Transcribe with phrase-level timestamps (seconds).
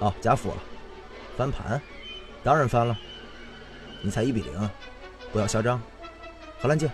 [0.00, 0.56] 哦，贾府了，
[1.36, 1.80] 翻盘，
[2.44, 2.96] 当然翻了。
[4.00, 4.70] 你才一比零，
[5.32, 5.80] 不要嚣张。
[6.60, 6.88] 荷兰进。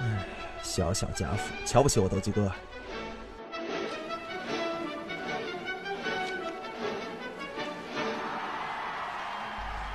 [0.00, 0.24] 唉，
[0.62, 2.48] 小小贾府，瞧不起我斗鸡哥。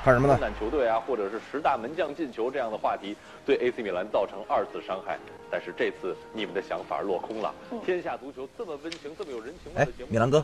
[0.04, 0.38] 看什么呢？
[0.60, 5.18] 球队啊，或者是十大门将进球这样的话题，对 AC 米兰造成二次伤害。
[5.50, 7.54] 但是这次你们的想法落空了。
[7.86, 10.44] 天下足球这么温情、这么有人情味的节目，米兰哥，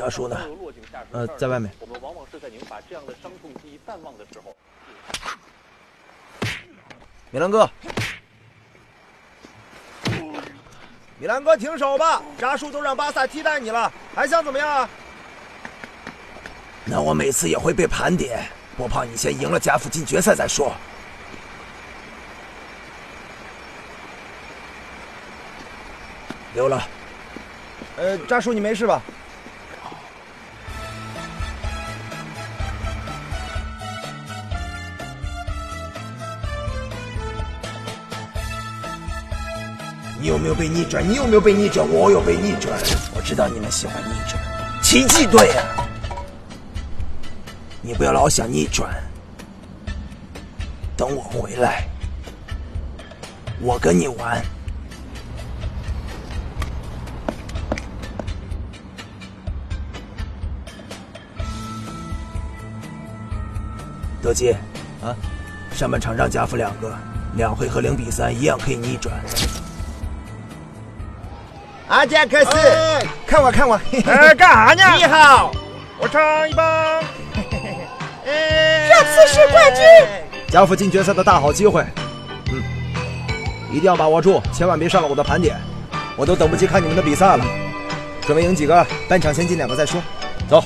[0.00, 0.36] 能干这种扎叔呢？
[1.12, 1.70] 呃，在外面。
[1.80, 4.56] 我们往往是在您把这样的伤痛记忆淡忘的时候。
[7.30, 7.70] 米兰哥，
[11.18, 12.22] 米兰哥，停手吧！
[12.38, 14.88] 扎叔都让巴萨替代你了，还想怎么样？
[16.84, 18.48] 那我每次也会被盘点。
[18.76, 20.72] 我怕你先赢了贾府进决赛再说。
[26.54, 26.82] 溜了。
[27.96, 29.00] 呃，扎叔，你没事吧？
[40.20, 41.02] 你有没有被逆转？
[41.08, 41.88] 你有没有被逆转？
[41.88, 42.78] 我有被逆转。
[43.14, 44.38] 我知道你们喜欢逆转，
[44.82, 45.88] 奇迹队啊！
[47.80, 48.94] 你不要老想逆转，
[50.94, 51.88] 等我回来，
[53.62, 54.42] 我跟你玩。
[64.22, 64.52] 德基，
[65.02, 65.16] 啊，
[65.72, 66.94] 上半场让加夫两个，
[67.36, 69.14] 两回合零比三，一样可以逆转。
[71.90, 72.50] 阿贾克斯，
[73.26, 73.74] 看我看我，
[74.06, 74.82] 呃，干啥呢？
[74.96, 75.50] 你好，
[75.98, 76.64] 我唱一帮。
[78.24, 79.84] 这次是冠军，
[80.48, 81.84] 加夫进决赛的大好机会，
[82.52, 82.62] 嗯，
[83.72, 85.56] 一定要把握住，千万别上了我的盘点，
[86.16, 87.44] 我都等不及看你们的比赛了。
[88.24, 88.86] 准备赢几个？
[89.08, 90.00] 半场先进两个再说。
[90.48, 90.62] 走，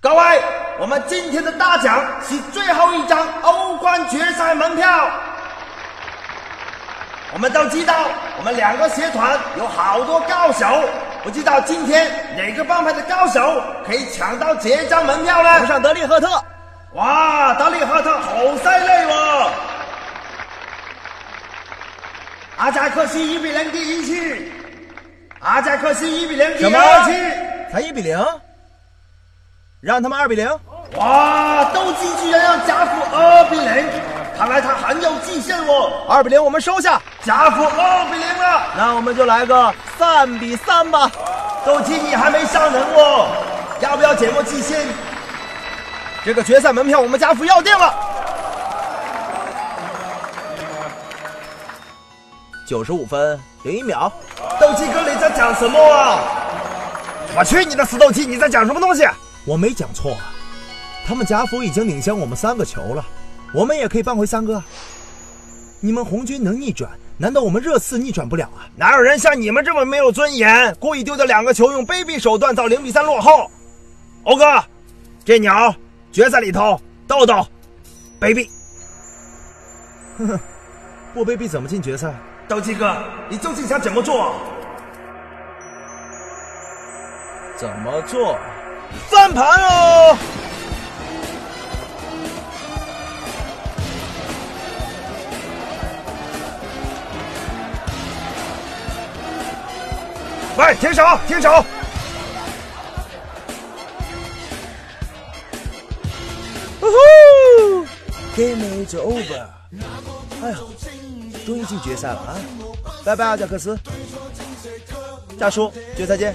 [0.00, 0.40] 各位，
[0.78, 5.10] 我们今天的大奖是最后一张欧冠决赛门票。
[7.34, 7.92] 我们都知道，
[8.38, 10.66] 我们两个社团有好多高手。
[11.24, 15.58] 不知道今天哪个帮派的高手可以抢到这张门票呢？
[15.60, 16.28] 上上德利赫特，
[16.92, 19.50] 哇，德利赫特好犀利哦！
[22.56, 24.42] 阿贾克西一比零第一次，
[25.40, 28.16] 阿贾克西一比零第二次，才一比零，
[29.80, 30.46] 让他们二比零。
[30.96, 33.86] 哇，斗鸡居然让贾府二比零，
[34.36, 36.04] 看来他很有自信哦。
[36.08, 37.00] 二比零，我们收下。
[37.22, 41.10] 贾府二比零了，那我们就来个三比三吧。
[41.64, 43.28] 斗鸡你还没上人哦，
[43.80, 44.76] 要不要解默记心？
[46.24, 47.94] 这个决赛门票我们贾府要定了。
[52.66, 54.10] 九十五分零一秒，
[54.58, 56.18] 斗鸡哥你在讲什么啊？
[57.36, 59.06] 我去你的死斗鸡，你在讲什么东西？
[59.44, 60.16] 我没讲错。
[61.06, 63.04] 他们贾府已经领先我们三个球了，
[63.54, 64.62] 我们也可以扳回三个。
[65.80, 68.66] 你们红军能逆转，难道我们热刺逆转不了啊？
[68.74, 73.48] 哪有人像你们这么没有尊严，故意丢掉两个球，用卑鄙手段造零比三落后？
[74.24, 74.64] 欧哥，
[75.24, 75.72] 这鸟
[76.10, 77.46] 决赛里头豆豆，
[78.18, 78.48] 卑鄙！
[80.18, 80.40] 呵呵，
[81.12, 82.12] 不卑鄙怎么进决赛？
[82.48, 82.96] 斗鸡哥，
[83.28, 84.34] 你究竟想怎么做？
[87.56, 88.36] 怎么做？
[89.08, 90.16] 翻盘哦！
[100.56, 101.64] 喂，停手，停手
[108.36, 109.46] ！Game is over。
[110.42, 110.58] 哎呀，
[111.44, 112.36] 终于进决赛了啊！
[113.04, 113.76] 拜拜，阿贾克斯。
[115.38, 116.32] 大叔，决赛见。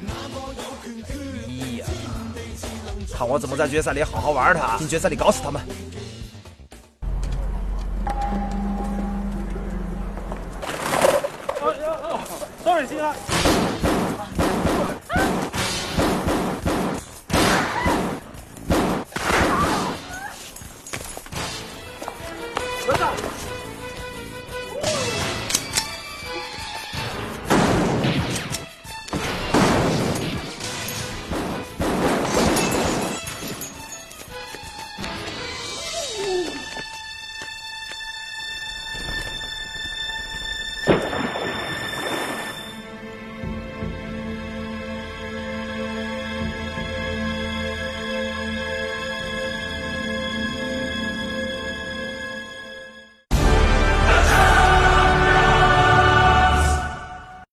[0.00, 1.86] 哎呀，
[3.12, 4.78] 看我怎么在决赛里好好玩他！
[4.78, 5.60] 进决赛里搞死他们！
[12.74, 13.33] 都是西安。